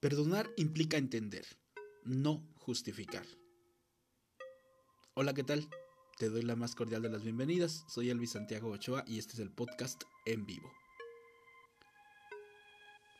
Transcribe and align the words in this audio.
Perdonar 0.00 0.48
implica 0.56 0.96
entender, 0.96 1.44
no 2.04 2.48
justificar. 2.56 3.26
Hola, 5.12 5.34
¿qué 5.34 5.44
tal? 5.44 5.68
Te 6.16 6.30
doy 6.30 6.40
la 6.40 6.56
más 6.56 6.74
cordial 6.74 7.02
de 7.02 7.10
las 7.10 7.22
bienvenidas. 7.22 7.84
Soy 7.86 8.08
Elvis 8.08 8.30
Santiago 8.30 8.70
Ochoa 8.70 9.04
y 9.06 9.18
este 9.18 9.34
es 9.34 9.40
el 9.40 9.50
podcast 9.50 10.02
en 10.24 10.46
vivo. 10.46 10.72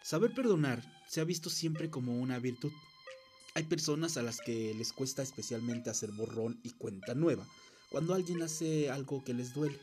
Saber 0.03 0.32
perdonar 0.32 0.82
se 1.07 1.21
ha 1.21 1.25
visto 1.25 1.51
siempre 1.51 1.91
como 1.91 2.19
una 2.19 2.39
virtud. 2.39 2.73
Hay 3.55 3.65
personas 3.65 4.17
a 4.17 4.23
las 4.23 4.41
que 4.41 4.73
les 4.73 4.95
cuesta 4.95 5.23
especialmente 5.23 5.91
hacer 5.91 6.12
borrón 6.12 6.61
y 6.62 6.71
cuenta 6.71 7.15
nueva 7.15 7.47
cuando 7.91 8.15
alguien 8.15 8.41
hace 8.41 8.89
algo 8.89 9.23
que 9.23 9.35
les 9.35 9.53
duele. 9.53 9.79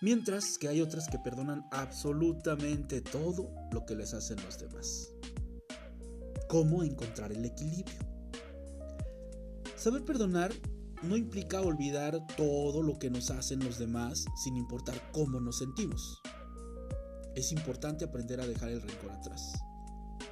Mientras 0.00 0.56
que 0.56 0.68
hay 0.68 0.80
otras 0.80 1.06
que 1.06 1.18
perdonan 1.18 1.66
absolutamente 1.70 3.02
todo 3.02 3.50
lo 3.72 3.84
que 3.84 3.94
les 3.94 4.14
hacen 4.14 4.42
los 4.42 4.58
demás 4.58 5.10
cómo 6.48 6.82
encontrar 6.82 7.32
el 7.32 7.44
equilibrio. 7.44 7.98
Saber 9.76 10.04
perdonar 10.04 10.52
no 11.02 11.16
implica 11.16 11.60
olvidar 11.60 12.26
todo 12.36 12.82
lo 12.82 12.98
que 12.98 13.10
nos 13.10 13.30
hacen 13.30 13.62
los 13.64 13.78
demás 13.78 14.24
sin 14.42 14.56
importar 14.56 15.10
cómo 15.12 15.40
nos 15.40 15.58
sentimos. 15.58 16.20
Es 17.34 17.52
importante 17.52 18.04
aprender 18.04 18.40
a 18.40 18.46
dejar 18.46 18.70
el 18.70 18.80
rencor 18.80 19.12
atrás, 19.12 19.52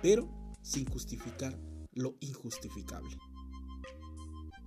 pero 0.00 0.30
sin 0.62 0.88
justificar 0.88 1.58
lo 1.92 2.16
injustificable. 2.20 3.16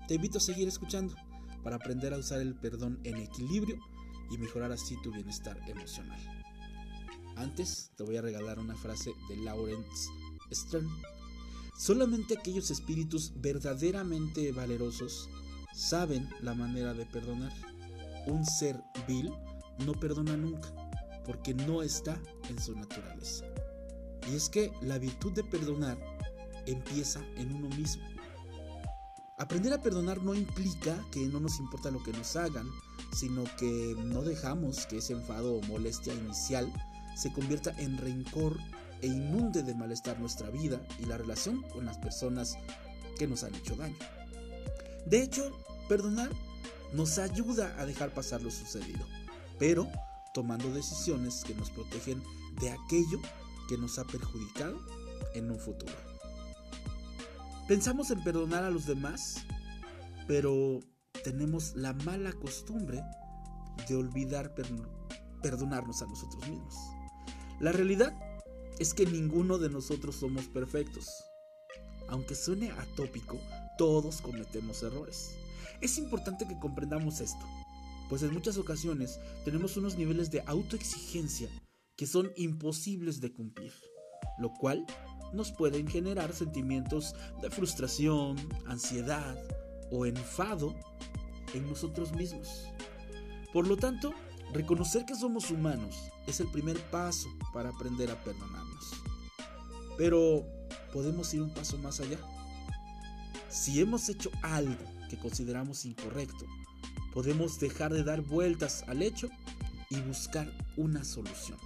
Te 0.08 0.16
invito 0.16 0.38
a 0.38 0.42
seguir 0.42 0.68
escuchando 0.68 1.16
para 1.64 1.78
aprender 1.78 2.14
a 2.14 2.20
usar 2.20 2.42
el 2.42 2.56
perdón 2.56 3.00
en 3.04 3.18
equilibrio 3.18 3.80
y 4.30 4.38
mejorar 4.38 4.72
así 4.72 4.96
tu 5.02 5.12
bienestar 5.12 5.60
emocional. 5.68 6.20
Antes 7.36 7.92
te 7.96 8.04
voy 8.04 8.18
a 8.18 8.22
regalar 8.22 8.60
una 8.60 8.76
frase 8.76 9.12
de 9.30 9.38
Lawrence 9.38 10.10
Stern 10.54 10.88
Solamente 11.78 12.38
aquellos 12.38 12.72
espíritus 12.72 13.34
verdaderamente 13.36 14.52
valerosos 14.54 15.30
saben 15.74 16.30
la 16.42 16.54
manera 16.54 16.94
de 16.94 17.06
perdonar. 17.06 17.52
Un 18.28 18.46
ser 18.46 18.82
vil 19.08 19.32
no 19.86 19.94
perdona 19.94 20.38
nunca, 20.38 20.74
porque 21.26 21.54
no 21.54 21.84
está 21.84 22.20
en 22.50 22.60
su 22.62 22.76
naturaleza. 22.76 23.46
Y 24.32 24.36
es 24.36 24.50
que 24.50 24.72
la 24.82 24.98
virtud 24.98 25.34
de 25.34 25.44
perdonar 25.44 25.98
empieza 26.66 27.22
en 27.36 27.54
uno 27.54 27.68
mismo. 27.76 28.04
Aprender 29.38 29.74
a 29.74 29.82
perdonar 29.82 30.24
no 30.24 30.34
implica 30.34 30.98
que 31.12 31.28
no 31.28 31.42
nos 31.42 31.60
importa 31.60 31.92
lo 31.92 32.02
que 32.02 32.14
nos 32.14 32.38
hagan, 32.38 32.70
sino 33.12 33.44
que 33.58 33.96
no 34.06 34.22
dejamos 34.22 34.86
que 34.86 35.00
ese 35.00 35.12
enfado 35.12 35.56
o 35.56 35.62
molestia 35.64 36.14
inicial 36.14 36.72
se 37.18 37.34
convierta 37.34 37.72
en 37.78 37.98
rencor 37.98 38.58
e 39.02 39.08
inunde 39.08 39.64
de 39.64 39.76
malestar 39.76 40.20
nuestra 40.20 40.50
vida 40.50 40.82
y 41.00 41.06
la 41.06 41.18
relación 41.18 41.62
con 41.64 41.86
las 41.86 41.98
personas 41.98 42.58
que 43.18 43.28
nos 43.28 43.44
han 43.44 43.56
hecho 43.56 43.76
daño. 43.76 43.98
De 45.06 45.22
hecho, 45.22 45.52
perdonar 45.88 46.30
nos 46.94 47.18
ayuda 47.20 47.76
a 47.78 47.86
dejar 47.86 48.14
pasar 48.14 48.42
lo 48.42 48.52
sucedido, 48.52 49.06
pero 49.60 49.88
tomando 50.34 50.70
decisiones 50.74 51.44
que 51.46 51.56
nos 51.56 51.70
protegen 51.70 52.22
de 52.60 52.72
aquello 52.72 53.20
que 53.70 53.78
nos 53.78 54.00
ha 54.00 54.04
perjudicado 54.06 54.80
en 55.34 55.52
un 55.52 55.60
futuro. 55.60 55.94
Pensamos 57.68 58.12
en 58.12 58.24
perdonar 58.24 58.64
a 58.64 58.70
los 58.70 58.86
demás, 58.86 59.46
pero 60.28 60.80
tenemos 61.24 61.76
la 61.76 61.94
mala 61.94 62.32
costumbre 62.34 63.02
de 63.88 63.96
olvidar 63.96 64.54
perdonarnos 65.42 66.02
a 66.02 66.06
nosotros 66.06 66.48
mismos. 66.48 66.76
La 67.60 67.72
realidad 67.72 68.14
es 68.80 68.94
que 68.94 69.06
ninguno 69.06 69.58
de 69.58 69.70
nosotros 69.70 70.16
somos 70.16 70.46
perfectos. 70.46 71.08
Aunque 72.08 72.36
suene 72.36 72.72
atópico, 72.72 73.40
todos 73.78 74.22
cometemos 74.22 74.84
errores. 74.84 75.36
Es 75.82 75.98
importante 75.98 76.48
que 76.48 76.60
comprendamos 76.60 77.20
esto, 77.22 77.46
pues 78.10 78.24
en 78.24 78.34
muchas 78.34 78.58
ocasiones 78.58 79.20
tenemos 79.44 79.78
unos 79.78 79.98
niveles 79.98 80.32
de 80.32 80.44
autoexigencia 80.46 81.50
que 81.96 82.06
son 82.06 82.32
imposibles 82.36 83.22
de 83.22 83.32
cumplir, 83.32 83.74
lo 84.38 84.54
cual 84.54 84.86
nos 85.34 85.52
pueden 85.52 85.88
generar 85.88 86.34
sentimientos 86.34 87.16
de 87.42 87.50
frustración, 87.50 88.38
ansiedad 88.66 89.38
o 89.92 90.06
enfado 90.06 90.76
en 91.54 91.68
nosotros 91.68 92.14
mismos. 92.14 92.66
Por 93.54 93.68
lo 93.68 93.78
tanto, 93.78 94.14
reconocer 94.56 95.06
que 95.06 95.16
somos 95.16 95.52
humanos 95.52 96.10
es 96.28 96.40
el 96.40 96.48
primer 96.48 96.80
paso 96.90 97.28
para 97.54 97.70
aprender 97.70 98.10
a 98.10 98.24
perdonarnos. 98.24 98.94
Pero 99.98 100.46
podemos 100.94 101.34
ir 101.34 101.42
un 101.42 101.54
paso 101.54 101.78
más 101.78 102.00
allá. 102.00 102.18
Si 103.50 103.82
hemos 103.82 104.08
hecho 104.10 104.32
algo 104.42 104.84
que 105.10 105.18
consideramos 105.18 105.86
incorrecto, 105.86 106.46
podemos 107.14 107.60
dejar 107.60 107.94
de 107.94 108.04
dar 108.04 108.22
vueltas 108.22 108.84
al 108.88 109.02
hecho 109.02 109.30
y 109.90 110.00
buscar 110.00 110.50
una 110.78 111.04
solución. 111.04 111.58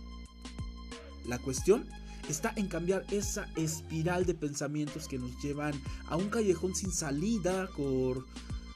La 1.26 1.38
cuestión 1.38 1.88
está 2.28 2.54
en 2.56 2.68
cambiar 2.68 3.06
esa 3.12 3.48
espiral 3.56 4.26
de 4.26 4.34
pensamientos 4.34 5.08
que 5.08 5.20
nos 5.20 5.32
llevan 5.44 5.74
a 6.08 6.16
un 6.16 6.30
callejón 6.30 6.76
sin 6.76 6.92
salida 6.92 7.70
por, 7.78 8.26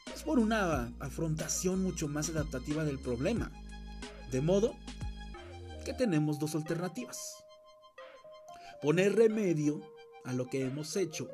pues, 0.05 0.23
por 0.23 0.37
una 0.37 0.93
afrontación 0.99 1.81
mucho 1.81 2.07
más 2.07 2.29
adaptativa 2.29 2.83
del 2.83 2.99
problema. 2.99 3.51
De 4.33 4.41
modo 4.41 4.75
que 5.85 5.93
tenemos 5.93 6.39
dos 6.39 6.55
alternativas. 6.55 7.35
Poner 8.81 9.15
remedio 9.15 9.79
a 10.25 10.33
lo 10.33 10.47
que 10.47 10.65
hemos 10.65 10.95
hecho. 10.95 11.29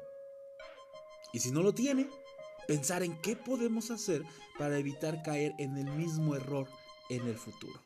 Y 1.32 1.40
si 1.40 1.50
no 1.52 1.64
lo 1.64 1.74
tiene, 1.74 2.10
pensar 2.68 3.02
en 3.04 3.16
qué 3.22 3.38
podemos 3.38 3.90
hacer 3.90 4.26
para 4.58 4.78
evitar 4.78 5.24
caer 5.24 5.54
en 5.60 5.78
el 5.78 5.90
mismo 5.92 6.36
error 6.36 6.68
en 7.10 7.26
el 7.26 7.38
futuro. 7.38 7.82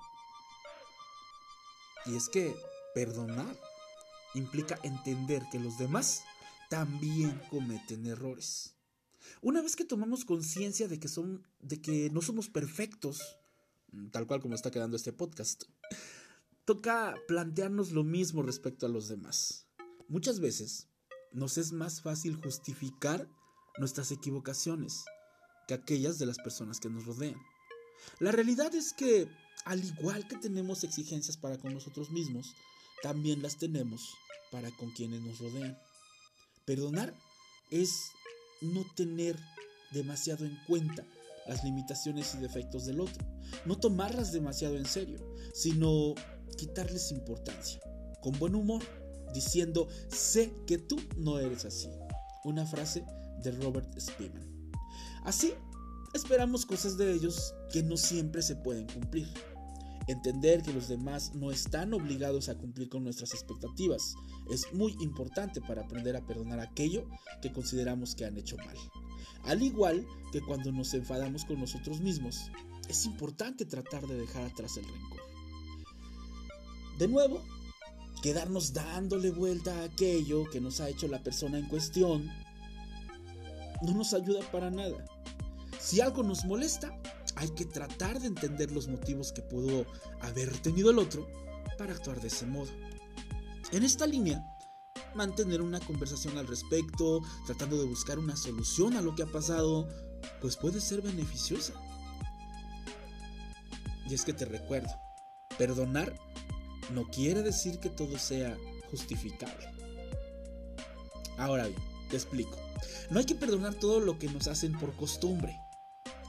Y 2.08 2.16
es 2.16 2.28
que 2.28 2.56
perdonar 2.96 3.56
implica 4.34 4.80
entender 4.82 5.44
que 5.52 5.60
los 5.60 5.78
demás 5.78 6.24
también 6.72 7.40
cometen 7.52 8.08
errores. 8.08 8.74
Una 9.44 9.62
vez 9.62 9.76
que 9.76 9.86
tomamos 9.86 10.26
conciencia 10.26 10.88
de 10.88 11.00
que 11.00 11.08
de 11.60 11.82
que 11.84 12.10
no 12.10 12.24
somos 12.24 12.50
perfectos, 12.50 13.38
tal 14.12 14.28
cual 14.28 14.42
como 14.42 14.56
está 14.56 14.72
quedando 14.72 14.96
este 14.96 15.14
podcast, 15.14 15.64
toca 16.66 17.16
plantearnos 17.28 17.92
lo 17.92 18.04
mismo 18.04 18.42
respecto 18.42 18.86
a 18.86 18.90
los 18.90 19.08
demás. 19.08 19.68
Muchas 20.08 20.40
veces 20.40 20.88
nos 21.32 21.58
es 21.58 21.72
más 21.72 22.02
fácil 22.02 22.36
justificar 22.36 23.28
nuestras 23.78 24.12
equivocaciones 24.12 25.04
que 25.68 25.74
aquellas 25.74 26.20
de 26.20 26.26
las 26.26 26.38
personas 26.38 26.80
que 26.80 26.90
nos 26.90 27.06
rodean. 27.06 27.42
La 28.20 28.32
realidad 28.32 28.74
es 28.76 28.94
que, 28.94 29.28
al 29.66 29.84
igual 29.84 30.28
que 30.28 30.38
tenemos 30.38 30.84
exigencias 30.84 31.38
para 31.38 31.58
con 31.58 31.74
nosotros 31.74 32.12
mismos, 32.12 32.54
también 33.02 33.42
las 33.42 33.58
tenemos 33.58 34.14
para 34.52 34.70
con 34.72 34.92
quienes 34.92 35.22
nos 35.22 35.40
rodean. 35.40 35.78
Perdonar 36.66 37.14
es 37.72 38.12
no 38.62 38.86
tener 38.96 39.40
demasiado 39.92 40.46
en 40.46 40.58
cuenta 40.68 41.06
las 41.48 41.64
limitaciones 41.64 42.34
y 42.36 42.38
defectos 42.38 42.86
del 42.86 43.00
otro, 43.00 43.24
no 43.66 43.78
tomarlas 43.78 44.32
demasiado 44.32 44.76
en 44.78 44.86
serio, 44.86 45.18
sino 45.54 46.16
quitarles 46.58 47.12
importancia, 47.12 47.80
con 48.22 48.38
buen 48.40 48.56
humor, 48.56 48.84
diciendo, 49.34 49.88
sé 50.10 50.54
que 50.68 50.78
tú 50.78 51.00
no 51.18 51.40
eres 51.40 51.66
así. 51.66 51.90
Una 52.44 52.66
frase 52.66 53.06
de 53.42 53.52
Robert 53.52 53.98
Spielman. 54.00 54.48
Así, 55.24 55.54
esperamos 56.14 56.66
cosas 56.66 56.98
de 56.98 57.14
ellos 57.14 57.54
que 57.72 57.84
no 57.84 57.98
siempre 57.98 58.42
se 58.42 58.56
pueden 58.56 58.88
cumplir. 58.88 59.28
Entender 60.08 60.62
que 60.62 60.74
los 60.74 60.88
demás 60.88 61.34
no 61.34 61.52
están 61.52 61.94
obligados 61.94 62.50
a 62.50 62.58
cumplir 62.58 62.90
con 62.90 63.04
nuestras 63.04 63.34
expectativas 63.34 64.16
es 64.52 64.74
muy 64.74 64.96
importante 65.00 65.62
para 65.62 65.84
aprender 65.84 66.16
a 66.16 66.26
perdonar 66.26 66.60
aquello 66.60 67.06
que 67.42 67.54
consideramos 67.54 68.14
que 68.16 68.26
han 68.26 68.38
hecho 68.38 68.58
mal. 68.58 68.76
Al 69.44 69.62
igual 69.62 70.06
que 70.32 70.42
cuando 70.42 70.72
nos 70.72 70.94
enfadamos 70.94 71.46
con 71.46 71.60
nosotros 71.60 72.02
mismos, 72.02 72.52
es 72.90 73.06
importante 73.06 73.66
tratar 73.66 74.06
de 74.08 74.16
dejar 74.16 74.44
atrás 74.44 74.78
el 74.78 74.86
rencor. 74.86 75.22
De 77.00 77.08
nuevo, 77.08 77.42
quedarnos 78.22 78.74
dándole 78.74 79.32
vuelta 79.32 79.74
a 79.80 79.86
aquello 79.86 80.50
que 80.50 80.62
nos 80.62 80.80
ha 80.82 80.90
hecho 80.90 81.08
la 81.08 81.24
persona 81.24 81.58
en 81.58 81.68
cuestión 81.68 82.30
no 83.84 83.94
nos 83.94 84.14
ayuda 84.14 84.40
para 84.52 84.70
nada. 84.70 85.06
Si 85.80 86.00
algo 86.00 86.24
nos 86.24 86.46
molesta, 86.46 86.98
hay 87.36 87.50
que 87.50 87.66
tratar 87.66 88.20
de 88.20 88.28
entender 88.28 88.72
los 88.72 88.88
motivos 88.88 89.32
que 89.32 89.42
pudo 89.42 89.86
haber 90.22 90.56
tenido 90.58 90.92
el 90.92 91.00
otro 91.00 91.28
para 91.78 91.94
actuar 91.94 92.22
de 92.22 92.28
ese 92.28 92.46
modo. 92.46 92.72
En 93.72 93.84
esta 93.84 94.06
línea, 94.06 94.44
mantener 95.16 95.62
una 95.62 95.80
conversación 95.80 96.38
al 96.38 96.48
respecto, 96.48 97.22
tratando 97.46 97.78
de 97.78 97.86
buscar 97.88 98.20
una 98.20 98.36
solución 98.36 98.96
a 98.96 99.02
lo 99.02 99.16
que 99.16 99.24
ha 99.24 99.28
pasado, 99.28 99.88
pues 100.42 100.58
puede 100.58 100.82
ser 100.82 101.02
beneficiosa. 101.02 101.74
Y 104.08 104.14
es 104.14 104.24
que 104.26 104.34
te 104.34 104.46
recuerdo, 104.46 104.92
perdonar 105.58 106.14
no 106.92 107.08
quiere 107.10 107.42
decir 107.42 107.80
que 107.80 107.90
todo 107.90 108.18
sea 108.20 108.58
justificable. 108.92 109.72
Ahora 111.38 111.68
bien, 111.68 111.82
te 112.10 112.16
explico. 112.16 112.58
No 113.10 113.20
hay 113.20 113.26
que 113.26 113.36
perdonar 113.36 113.76
todo 113.76 114.00
lo 114.00 114.20
que 114.20 114.28
nos 114.28 114.48
hacen 114.48 114.78
por 114.78 114.96
costumbre. 114.96 115.60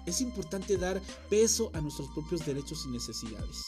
Es 0.07 0.21
importante 0.21 0.77
dar 0.77 1.01
peso 1.31 1.71
a 1.75 1.81
nuestros 1.81 2.09
propios 2.11 2.45
derechos 2.45 2.85
y 2.87 2.91
necesidades. 2.91 3.67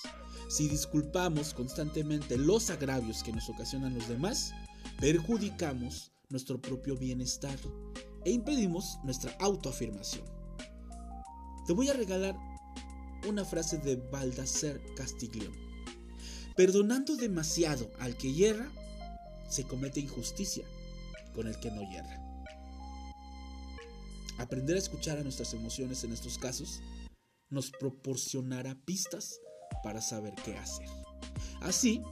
Si 0.48 0.68
disculpamos 0.68 1.54
constantemente 1.54 2.36
los 2.36 2.70
agravios 2.70 3.22
que 3.22 3.32
nos 3.32 3.48
ocasionan 3.48 3.94
los 3.94 4.08
demás, 4.08 4.52
perjudicamos 5.00 6.12
nuestro 6.28 6.60
propio 6.60 6.96
bienestar 6.96 7.58
e 8.24 8.30
impedimos 8.30 8.98
nuestra 9.02 9.32
autoafirmación. 9.40 10.24
Te 11.66 11.72
voy 11.72 11.88
a 11.88 11.94
regalar 11.94 12.36
una 13.28 13.44
frase 13.44 13.78
de 13.78 13.96
Baldassar 13.96 14.80
Castiglione. 14.94 15.56
Perdonando 16.56 17.16
demasiado 17.16 17.90
al 17.98 18.16
que 18.16 18.32
hierra, 18.32 18.70
se 19.48 19.64
comete 19.64 20.00
injusticia 20.00 20.64
con 21.34 21.46
el 21.48 21.58
que 21.58 21.70
no 21.70 21.82
hierra. 21.90 22.22
Aprender 24.38 24.76
a 24.76 24.80
escuchar 24.80 25.18
a 25.18 25.22
nuestras 25.22 25.54
emociones 25.54 26.04
en 26.04 26.12
estos 26.12 26.38
casos 26.38 26.80
nos 27.48 27.70
proporcionará 27.70 28.76
pistas 28.84 29.40
para 29.82 30.00
saber 30.00 30.34
qué 30.44 30.56
hacer. 30.56 30.88
Así, 31.60 32.02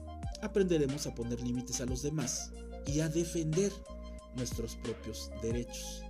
aprenderemos 0.43 1.07
a 1.07 1.15
poner 1.15 1.41
límites 1.41 1.81
a 1.81 1.87
los 1.87 2.03
demás 2.03 2.51
y 2.87 3.01
a 3.01 3.09
defender 3.09 3.73
nuestros 4.37 4.77
propios 4.77 5.31
derechos. 5.43 6.03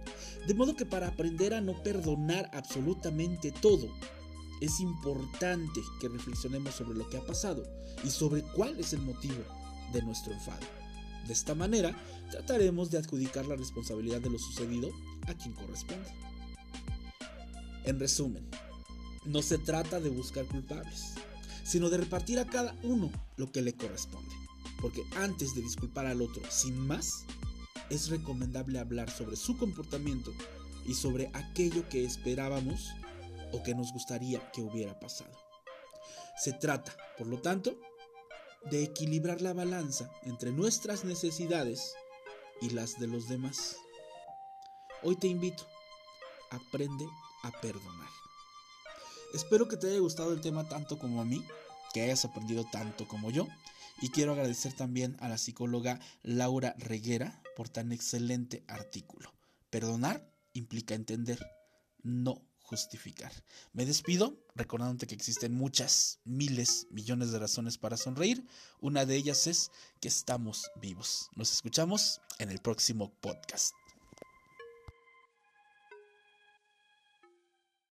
De 0.46 0.54
modo 0.54 0.76
que 0.76 0.86
para 0.86 1.08
aprender 1.08 1.54
a 1.54 1.60
no 1.60 1.82
perdonar 1.82 2.50
absolutamente 2.52 3.50
todo, 3.50 3.88
es 4.60 4.80
importante 4.80 5.80
que 6.00 6.08
reflexionemos 6.08 6.74
sobre 6.74 6.96
lo 6.96 7.08
que 7.08 7.16
ha 7.16 7.26
pasado 7.26 7.64
y 8.04 8.10
sobre 8.10 8.42
cuál 8.42 8.78
es 8.78 8.92
el 8.92 9.00
motivo 9.00 9.42
de 9.92 10.02
nuestro 10.02 10.32
enfado. 10.32 10.83
De 11.26 11.32
esta 11.32 11.54
manera, 11.54 11.96
trataremos 12.30 12.90
de 12.90 12.98
adjudicar 12.98 13.46
la 13.46 13.56
responsabilidad 13.56 14.20
de 14.20 14.30
lo 14.30 14.38
sucedido 14.38 14.90
a 15.26 15.34
quien 15.34 15.54
corresponde. 15.54 16.08
En 17.84 17.98
resumen, 17.98 18.48
no 19.24 19.42
se 19.42 19.58
trata 19.58 20.00
de 20.00 20.10
buscar 20.10 20.44
culpables, 20.46 21.14
sino 21.64 21.88
de 21.88 21.98
repartir 21.98 22.38
a 22.38 22.46
cada 22.46 22.76
uno 22.82 23.10
lo 23.36 23.50
que 23.50 23.62
le 23.62 23.74
corresponde. 23.74 24.34
Porque 24.80 25.02
antes 25.16 25.54
de 25.54 25.62
disculpar 25.62 26.06
al 26.06 26.20
otro 26.20 26.42
sin 26.50 26.78
más, 26.78 27.24
es 27.90 28.08
recomendable 28.08 28.78
hablar 28.78 29.10
sobre 29.10 29.36
su 29.36 29.56
comportamiento 29.56 30.32
y 30.86 30.94
sobre 30.94 31.30
aquello 31.32 31.88
que 31.88 32.04
esperábamos 32.04 32.90
o 33.52 33.62
que 33.62 33.74
nos 33.74 33.92
gustaría 33.92 34.50
que 34.50 34.62
hubiera 34.62 34.98
pasado. 34.98 35.32
Se 36.36 36.52
trata, 36.52 36.94
por 37.16 37.26
lo 37.26 37.38
tanto, 37.38 37.78
de 38.70 38.82
equilibrar 38.82 39.42
la 39.42 39.52
balanza 39.52 40.10
entre 40.22 40.52
nuestras 40.52 41.04
necesidades 41.04 41.94
y 42.60 42.70
las 42.70 42.98
de 42.98 43.06
los 43.06 43.28
demás. 43.28 43.76
Hoy 45.02 45.16
te 45.16 45.26
invito, 45.26 45.66
aprende 46.50 47.06
a 47.42 47.50
perdonar. 47.60 48.08
Espero 49.34 49.68
que 49.68 49.76
te 49.76 49.88
haya 49.88 49.98
gustado 49.98 50.32
el 50.32 50.40
tema 50.40 50.68
tanto 50.68 50.98
como 50.98 51.20
a 51.20 51.24
mí, 51.24 51.44
que 51.92 52.02
hayas 52.02 52.24
aprendido 52.24 52.64
tanto 52.70 53.06
como 53.06 53.30
yo. 53.30 53.48
Y 54.00 54.10
quiero 54.10 54.32
agradecer 54.32 54.72
también 54.72 55.16
a 55.20 55.28
la 55.28 55.38
psicóloga 55.38 56.00
Laura 56.22 56.74
Reguera 56.78 57.42
por 57.56 57.68
tan 57.68 57.92
excelente 57.92 58.64
artículo. 58.66 59.32
Perdonar 59.70 60.28
implica 60.52 60.94
entender, 60.94 61.38
no 62.02 62.42
justificar. 62.74 63.32
Me 63.72 63.86
despido 63.86 64.36
recordándote 64.56 65.06
que 65.06 65.14
existen 65.14 65.54
muchas, 65.54 66.18
miles, 66.24 66.86
millones 66.90 67.30
de 67.30 67.38
razones 67.38 67.78
para 67.78 67.96
sonreír. 67.96 68.44
Una 68.80 69.06
de 69.06 69.14
ellas 69.14 69.46
es 69.46 69.70
que 70.00 70.08
estamos 70.08 70.70
vivos. 70.80 71.30
Nos 71.36 71.52
escuchamos 71.52 72.20
en 72.38 72.50
el 72.50 72.58
próximo 72.58 73.12
podcast. 73.20 73.72